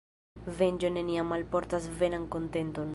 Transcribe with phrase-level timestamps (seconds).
[0.61, 2.89] Venĝo neniam alportas veran kontenton.